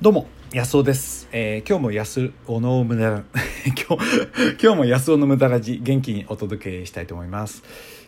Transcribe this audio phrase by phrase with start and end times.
[0.00, 3.24] どうも安尾です、えー今日も安尾の無駄
[3.88, 7.64] 今日今日も安尾の無駄ラジ元気にお届けしたいと思います。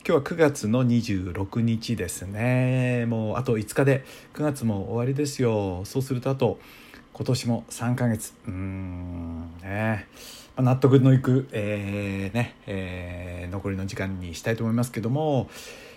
[0.06, 3.06] 今日は9月の26日ですね。
[3.06, 5.80] もうあと5日で9月も終わりですよ。
[5.84, 6.60] そうするとあと
[7.12, 8.34] 今年も3ヶ月。
[8.46, 10.06] うーんね。
[10.56, 15.50] まあ納得のいく、えーねえー残りの時間にしたいと思いますけども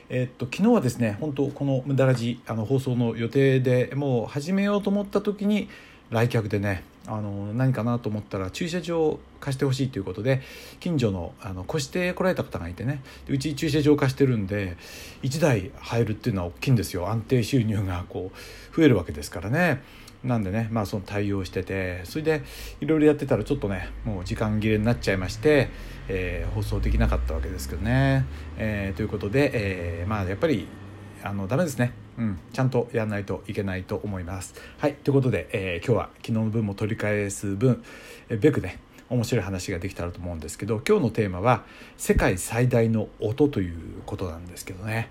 [0.09, 5.69] えっと昨日はですね本当この「無駄ラジ」あの放送の予定でもう始めようと思った時に
[6.11, 10.41] 来客でねあの何かなと思ったら駐車場を貸してほしいということで
[10.79, 14.77] 近所のあの越して来られた方がいてねうち駐車場貸してるんで
[15.23, 19.81] 1台入るっていうのは大きいんですよ安定収入がこう増えるわけですからね。
[20.23, 22.43] なんでね、まあ、その対応しててそれで
[22.79, 25.69] いろいろやってたらちょっとねもう時間切れになっちゃいまして、
[26.07, 28.25] えー放送できなかったわけですけどね。
[28.57, 30.67] えーということで、えーまあやっぱり
[31.23, 34.53] あのダメですね、うん、ちゃんとやらないといけないと思います。
[34.77, 37.83] はいということで、えー今日は昨日の分も取り返す分、
[38.29, 41.63] えーべくね面白い話ができたらと思うんですけど今日のテーマは
[41.97, 45.09] 「世界最大の音」ということなんですけどね、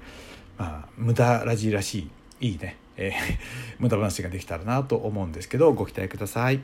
[0.59, 3.13] まあ、無駄ラジらしいいいね、えー
[3.79, 6.61] 無駄話ができたらなと思うんですけどご期待ください。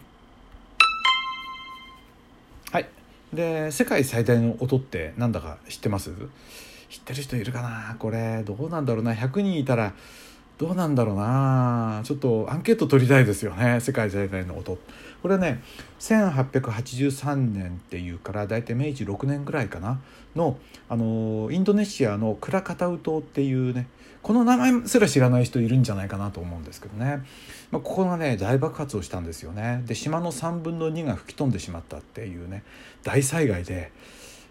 [2.70, 2.88] はい。
[3.32, 6.12] で世界最大の音ってなんだか知ってます？
[6.88, 7.96] 知ってる人いるかな？
[7.98, 9.92] これどうなんだろうな？100人いたら
[10.58, 12.00] どうなんだろうな？
[12.04, 13.80] ちょっとアンケート取りたいですよね。
[13.80, 14.78] 世界最大の音。
[15.22, 15.62] これね
[16.00, 20.00] 1883年っていうから大体明治6年ぐらいかな？
[20.36, 23.88] のあのインドネシアのクラカタウ島っていうね
[24.22, 27.24] この名前すら知らない人いるんじゃないかなと思うんですけどね、
[27.70, 29.82] まあ、ここがね大爆発をしたんですよね。
[29.86, 32.64] で島の3分の2が吹き飛んでしまったっていうね
[33.02, 33.92] 大災害で。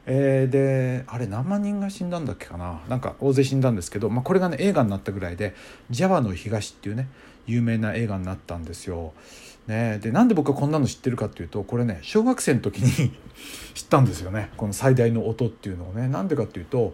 [0.10, 2.80] えーであれ何万人が死んだんだっけかな？
[2.88, 5.54] なんか大勢死んだんですけど、まあ、これがね映画になったぐらいで
[5.92, 7.10] 「ジャワの東」っていうね
[7.46, 9.14] 有名な映画になったんですよ。
[9.68, 13.12] ね、でなんで僕はこんなの知ってるかっていうとこれね小学生の時に
[13.76, 14.50] 知ったんですよね。
[14.56, 16.08] この最大の音っていうのをね。
[16.08, 16.94] なんでかっていうと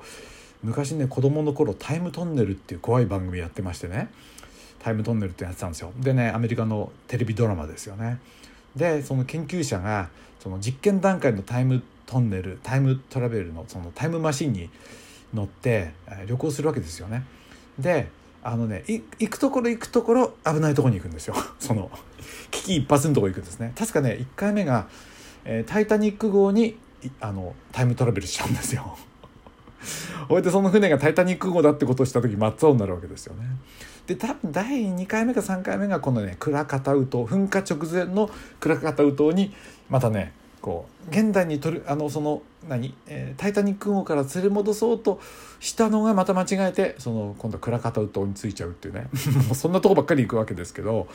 [0.64, 4.10] 昔ね子供の頃タイムトンネルっていう怖い番組やってましてね。
[4.80, 5.92] タイムトンネルってやってたんですよ。
[6.00, 8.20] でねアメリカのテレビドラマですよね。
[8.76, 10.10] でその研究者が
[10.40, 14.70] その実験段階のタイムトンネルタイムトラベルのそのタイムマシンに
[15.34, 15.92] 乗って
[16.28, 17.24] 旅行するわけですよね。
[17.80, 18.10] で
[18.44, 21.36] あのね行くところ行くところ危ないとこに行くんですよ。
[21.60, 21.90] その
[22.52, 23.74] 危機一髪のとこ行くんですね。
[23.78, 24.88] 確かね1回目が、
[25.46, 26.78] えータイタニック号に
[27.20, 28.98] あのタイムトラベルしちゃうんですよ。
[30.28, 33.44] ほいでその船が「タイタニック号」だってことをした時真っ青になるわけですよね。
[34.08, 38.30] で多分第2回目か3回目がこのねクラカタウ島噴火直前の
[38.60, 39.54] クラカタウ島に
[39.90, 45.20] またねこう現代に取るあのその何、えータイタニック号から連れ戻そうと
[45.60, 49.08] したのがまた間違えてその今度はクラカタウ島についちゃうっていうね
[49.48, 51.08] もう そんなとこばっかり行くわけですけど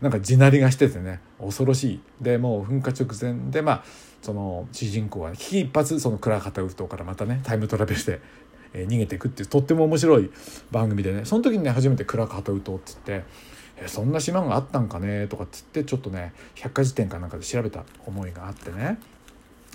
[0.00, 3.84] なんか地鳴りがしててね恐ろしいでもう噴火直前でまあ
[4.22, 8.20] その主人公は危機一髪そのクラカタウ島からまたねタイムトラベルして、
[8.72, 10.30] え逃げていくっていうとっても面白い
[10.70, 11.24] 番組でね。
[11.24, 13.24] その時にね初めてクラカタウ島っつって
[13.76, 15.26] えそんな島があったんかね？
[15.26, 18.98] とかっつってちょっとね百科事典かなんかで調べた思いがあってね。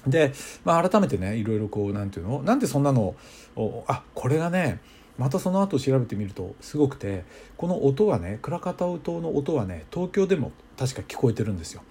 [0.07, 0.33] で、
[0.63, 2.44] まあ、改めてねいろいろこうなんていうの？
[2.44, 3.16] なんでそんなの？
[3.56, 4.79] をあこれがね
[5.17, 7.23] またその後調べてみるとすごくて
[7.57, 11.81] この音はねクラカタウ島の音はね東京でも確か聞こえてるんですよ。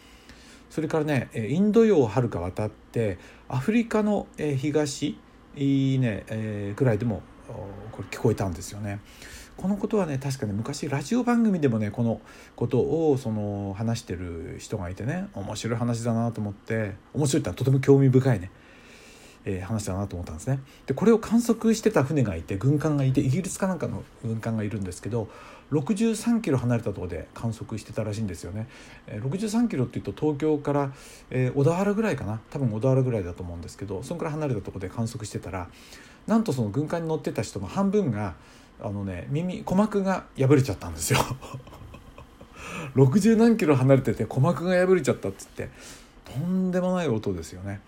[0.68, 5.16] それからねインド洋をはるか渡ってアフリカの東
[5.56, 7.22] いいね、えーぐらいでも
[7.92, 9.00] これ聞こえたんですよね。
[9.56, 12.20] このことはね確かね昔ラジオ番組でもねこの
[12.56, 18.50] ことをその話してる人がいてね面白い話だなと思って面白いってのはとても興味深いね、
[19.44, 20.60] えー話だなと思ったんですね。
[20.86, 25.28] でこれを観測してた船がいて軍艦がいてイギリスかなんかの軍艦がいるんですけど
[25.72, 28.68] 63キロ離れたとこで観測してたらしいんですよね。
[29.06, 30.92] えー63キロっていうと東京から、
[31.30, 35.68] えー小田原ぐらいかな多分小田原ぐらいだと思うんですけどそのくらい離れたとこで観測してたら
[36.26, 38.34] なんとその軍艦に乗ってた人の半分が
[38.82, 41.18] あのね耳鼓膜が破れちゃったんですよ。
[42.96, 45.68] 60何キロ離れてて鼓膜が破れちゃったっつって
[46.24, 47.80] とんでもない音ですよね。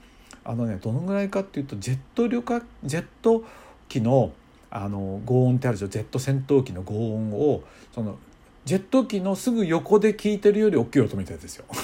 [0.49, 3.45] あのねどのぐらいかっていうとジェット旅客ジェット
[3.89, 4.33] 機の
[4.71, 5.89] あの轟音ってあるでしょ？
[5.89, 7.63] ジェット戦闘機の轟音を
[7.93, 8.17] その
[8.65, 11.65] ジェット機のすぐ横で聞いてるより大きい音みたいですよ。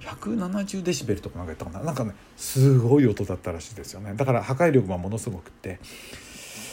[0.00, 1.86] 170デシベルとかなんか言ったかな？
[1.86, 4.14] なんかねすごい音だったらしいですよね。
[4.14, 5.78] だから破壊力がものすごくって。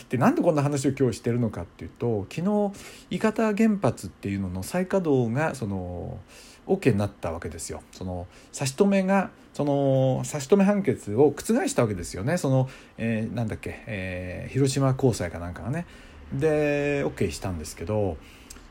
[0.10, 2.72] でなんでこんな話を今日してるのかっていうと昨日
[3.10, 6.20] 伊方原発っていうのの再稼働がその
[6.68, 15.86] OK になったわけですよその差し止めがその差し止め判決を覆したわけですよねその、えーなんだっけ、えー広島高裁かなんかがね
[16.34, 18.18] で OK したんですけど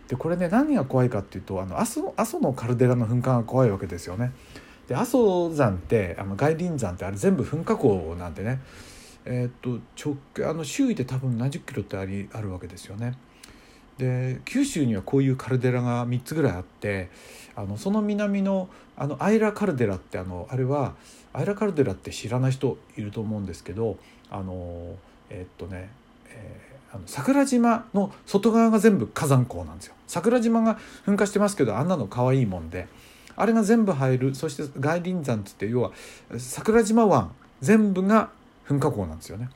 [0.09, 4.33] でこれね何が怖いかっていうとあの阿蘇阿蘇のカルデラの噴火が怖いわけですよね。
[4.89, 8.61] で阿蘇山ってあの外輪山ってあれ全部噴火口なんでね
[9.25, 9.81] えー、っと
[10.37, 13.17] 直あの周囲で多分何十キロってありあるわけですよね。
[13.99, 17.11] で九州にはこういうカルデラが3つぐらいあって
[17.55, 20.95] あのその南のあのアイラカルデラってあのあれは
[21.33, 23.97] アイラカルデラって知らない人いると思うんですけど
[24.31, 24.97] あの
[25.31, 25.91] えー、っとね、
[26.29, 29.95] えー、あの桜島の外側が全部火山口なんですよ。
[30.07, 32.87] 桜島が噴火してますけどあんなの可愛いもんで
[33.35, 35.93] あれが全部入るそして外輪山っつって要は
[36.39, 38.31] 桜島湾全部が
[38.69, 39.49] 噴火口なんですよね。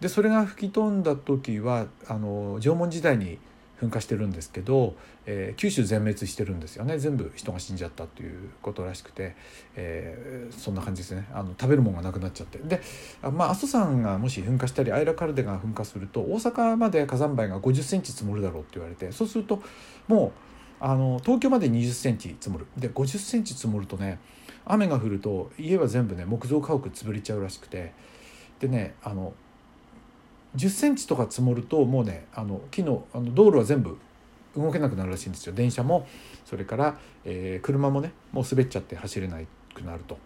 [0.00, 3.38] でそれが吹き飛んだ時はあの縄文時代に
[3.82, 4.94] 噴火してるんですけど、
[5.26, 6.98] えー、九州全滅してるんですよね。
[6.98, 9.34] 全部人が死んじゃったということらしくて、
[9.74, 11.26] えー、そんな感じですね。
[11.32, 12.58] あの食べるものがなくなっちゃって。
[12.58, 12.80] で
[13.22, 19.60] まあ阿蘇山がもし噴火したりアイラカルデが噴火すると大阪まで火山灰が5 0センチ積もるだろうって言われてそうすると
[20.06, 20.28] も
[20.80, 22.66] うあの東京まで2 0センチ積もる。
[22.76, 24.20] で5 0センチ積もるとね
[24.64, 27.92] 雨が降ると家は全部ね木造家屋潰れちゃうらしくて。
[28.60, 29.34] でねあの
[30.56, 33.98] 10センチとか積もるともうねあの木のあの道路は全部
[34.56, 35.54] 動けなくなるらしいんですよ。
[35.54, 36.06] 電車も
[36.44, 39.38] それから、えー、車もねもう滑っちゃって走れな
[39.74, 40.18] くなると。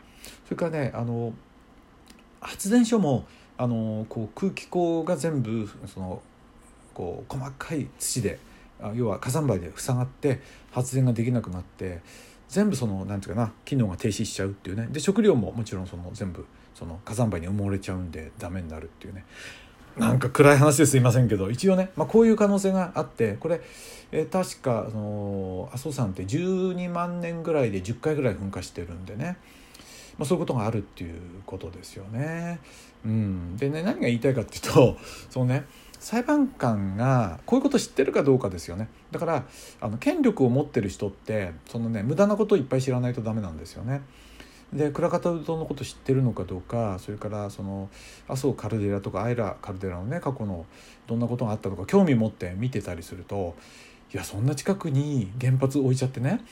[0.44, 1.32] それからねあの
[2.40, 3.26] 発電所も
[3.56, 6.22] あのこう空気口が全部その
[6.92, 8.38] こう細かい土で
[8.94, 10.40] 要は火山灰で塞がって
[10.70, 12.00] 発電ができなくなって
[12.48, 14.88] 全部その何て言うかな機能が停止しちゃうっていうね。
[14.90, 19.24] で食料ももちろんその全部その火山灰に埋もれちゃうんでダメになるっていうね。
[19.96, 23.62] なんか暗い話ですいませんけど一応ね、まあ、こういう可能性があってこれ、
[24.12, 29.38] えー、確かその阿蘇山って12万年ぐらいで10回ぐらい噴火してるんでね、
[30.18, 32.60] まあ、そういうことがあるっていうことですよね。
[33.04, 34.98] うん、でね何が言いたいかっていうと
[35.30, 35.64] そのね
[35.98, 39.44] 裁判官がこういうこと知ってるかどうかですよねだから
[39.80, 44.02] あの権力を持ってる人ってそのね無駄なことをいっぱい知らないとダメなんですよね。
[44.72, 47.88] で倉方うどんのこと知ってるのかどうかそれからその
[48.28, 50.66] 麻生カルデラとかアイラカルデラのね過去の
[51.06, 53.54] どんなことがあったのか興味持って見てたりすると
[54.12, 56.44] いやそんな近くに原発置いちゃってね。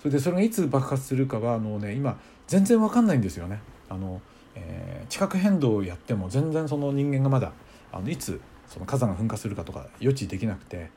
[0.00, 3.60] それでそれがいつ爆発するかはあの、ね、今全然分かんないんですよね。
[3.88, 4.20] あの
[4.54, 7.52] えー、地殻変動をやっても全然その人間がまだ
[7.92, 10.90] あのいつその火山が噴火するかとか予知できなくて。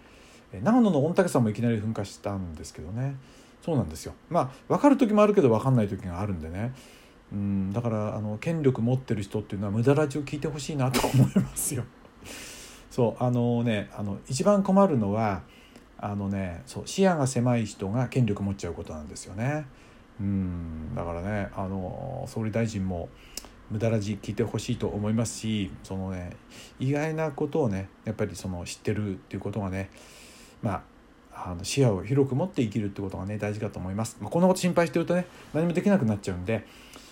[0.51, 3.15] 長野の御嶽山もいきなり噴火したんですけどね。
[3.61, 6.73] そうなんですよまあ分かる時もあるけど分かんない時があるんでね
[7.31, 11.83] うんだからあの権力持ってる人っていうのは無駄ラジを聞いてほしいなと思いますよ。
[12.89, 15.43] そうあのねあの一番困るのは
[15.99, 19.65] あのねそう視野が狭い人が権力持っちゃうことなんですよね。
[20.19, 23.09] うんだからねあの総理大臣も
[23.69, 26.35] 無駄ラジ聞いてほしいと思いますしそのね
[26.79, 29.89] 意外なことをねやっぱりその知ってるっていうことがね
[30.61, 30.81] まあ
[31.45, 36.65] あの視野を広く持って生きるってことがね大事かと思います、まあ、こんなこと心配してるとね何もできなくなっちゃうんで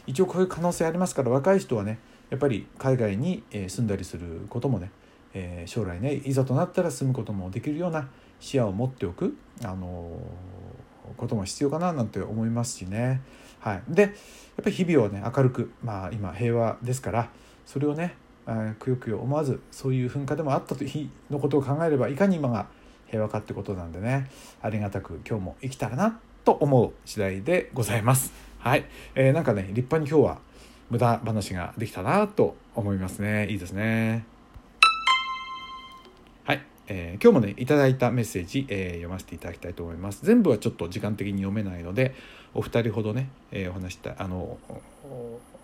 [0.05, 4.91] 一応こういう可能性ありますから若い人はねやっぱり海外に住んだりすることもね、
[5.33, 8.09] えー、将来ねいざとなったら住むこともできるような
[8.39, 13.21] 視野を持っておく、あのー、ことも必要かななんて思いますしね。
[13.59, 14.11] はい、でやっ
[14.63, 17.29] ぱり日々をね明るく、まあ、今平和ですから
[17.65, 18.15] それをね
[18.79, 22.67] くよくよ思わずそういう噴火でもあった日のことを考えればいかに今が
[23.07, 24.29] 平和かってことなんでね。
[24.61, 28.31] ありがたく今日も生きたらなと思う次第でございます。
[28.59, 30.39] はい、えー、なんかね立派に今日は
[30.89, 33.47] 無駄話ができたなと思いますね。
[33.49, 34.25] いいですね、
[36.87, 40.25] えー、今日もねいただいたメッセージ、えー、読ませていただきたいと思います。
[40.25, 42.15] 全部はちょっと時間的に読めないので
[42.53, 44.57] お二人ほどね、えー、お話したあの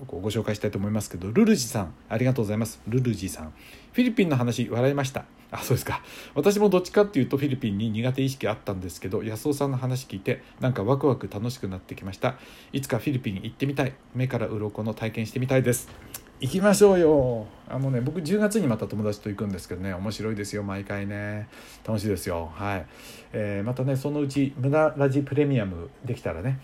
[0.07, 2.81] ご紹介したいと思いますけどルルジさんありがとうございます。
[2.87, 3.53] ルルジさん。
[3.93, 5.25] フィリピンの話笑いました。
[5.51, 6.01] あそうですか。
[6.33, 12.35] 私もどっちかっていうとフィリピンに苦手意識あったんですけど安尾さんの話聞いてなんかワクワク楽しくなってきました。
[12.71, 13.93] いつかフィリピン行ってみたい。
[14.15, 16.22] 目から鱗の体験してみたいです。
[16.43, 17.47] 行きましょうよ。
[17.69, 19.93] あのね僕10月にまた友達と行くんですけどね。
[19.93, 21.47] 面白いですよ毎回ね。
[21.87, 22.51] 楽しいですよ。
[22.53, 22.85] はい、
[23.31, 26.59] えー、またねそのうち無駄ラジプレミアムできたらね。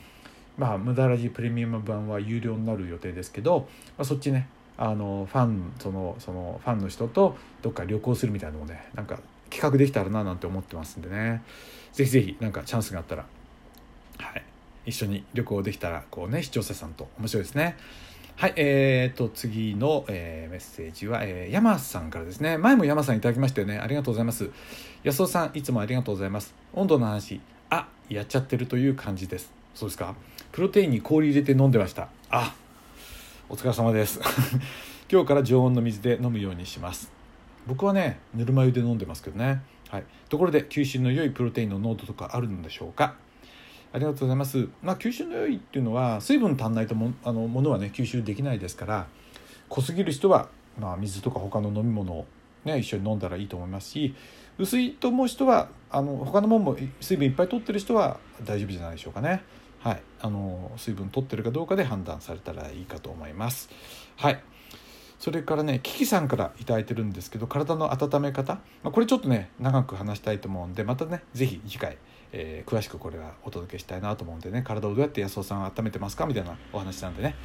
[0.58, 4.50] まあ無駄ラジプレミアム版は有料になる予定ですけど、まあ、そっちね。
[4.76, 11.42] あのファンそのそのファンの人とどっか旅行するみたいなのもねなんか企画できたらななんて思ってますんでね。
[11.94, 13.26] ぜひぜひなんかチャンスがあったら
[14.18, 14.44] はい。
[14.86, 17.08] 一緒に旅行できたらこうね視聴者さんと。
[17.18, 17.78] 面白いですね。
[18.40, 22.58] はいえーと次の、えー、メッセージは、えー、山さんからですね。
[22.58, 23.78] 前も山さんいただきましたよね。
[23.78, 24.50] ありがとうございます。
[25.04, 26.56] 安尾さんいつもありがとうございます。
[26.72, 27.42] 温度の話。
[27.70, 29.52] あやっちゃってるという感じです。
[29.76, 30.16] そうですか。
[30.54, 32.08] プロテインに氷入れて飲んでました。
[32.30, 32.56] あ
[33.50, 34.22] お疲れ様です。
[35.12, 37.12] 今日から常温の水で飲むようにします。
[37.68, 39.62] 僕はねぬるま湯で飲んでますけどね。
[39.90, 43.16] はい、ところで吸収の良いプロテインの濃度とかあるのでしょうか？
[43.92, 44.68] ありがとうございます。
[44.84, 49.08] まあ、吸収の良いっていうのは水分足んないともあのものはね吸収できないですから
[49.68, 52.26] 濃すぎる人は、まあ、水とか他の飲み物を、
[52.66, 54.16] ね、一緒に飲んだらいいと思いますし
[54.58, 59.42] 薄いと思う人はあの他のものも水分いっぱい取ってる人は大丈夫じゃないでしょうかね。
[59.82, 63.70] はい、あの水分取ってるかどうかで判断されたらいいかと思います。
[64.18, 64.42] はい
[65.20, 71.98] それからねキキさんから頂いてるんですけど体の温め方、まあ、これちょっとね長く話したいと思うんでまたね是非次回、
[72.32, 77.36] えー、詳しくこれはお届けしたいなと思うんでね体をどうやって安尾さん温めてますかみたいなお話なんでね。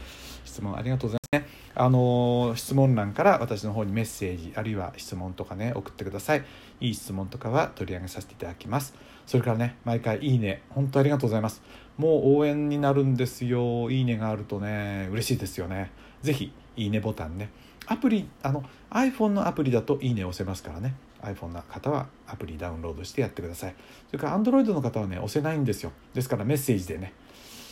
[0.45, 1.49] 質問ありがとうございますね。
[1.75, 6.45] あのー、質問欄から私の方にメッセージあるいは質問とかね送ってください。
[6.81, 8.95] いい質問とかは取り上げさせていただきます。
[9.27, 10.63] それからね毎回いいね。
[10.71, 11.63] 本当ありがとうございます。
[11.97, 13.91] もう応援になるんですよ。
[13.91, 15.91] いいねがあるとね嬉しいですよね。
[16.23, 17.49] 是非いいねボタンね。
[17.87, 20.95] アプリあの iPhone のアプリだといいね押せますからね。
[21.25, 23.75] iPhone の方はアプリダウンロードしてやってください。
[24.09, 25.93] それから Android の方はね押せないんですよ。
[26.13, 27.13] ですからメッセージでね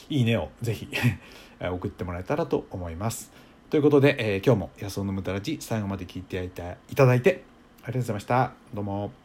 [0.09, 0.89] いいねをぜひ
[1.61, 3.33] 送ってもらえたらと思います。
[3.71, 6.51] ということで、えー、今日も安尾のむたらち最後まで聞いてい
[6.95, 7.45] ただいて
[7.83, 8.53] ありがとうございました。
[8.75, 9.22] どうも。